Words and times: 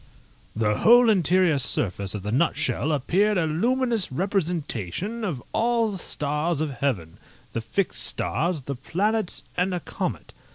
The 0.55 0.77
whole 0.79 1.11
interior 1.11 1.59
surface 1.59 2.15
of 2.15 2.23
the 2.23 2.31
nutshell 2.31 2.91
appeared 2.91 3.37
a 3.37 3.45
luminous 3.45 4.11
representation 4.11 5.23
of 5.23 5.43
all 5.53 5.91
the 5.91 5.99
stars 5.99 6.59
of 6.59 6.71
heaven, 6.71 7.19
the 7.53 7.61
fixed 7.61 8.03
stars, 8.03 8.63
the 8.63 8.73
planets, 8.73 9.43
and 9.55 9.75
a 9.75 9.79
comet. 9.79 10.33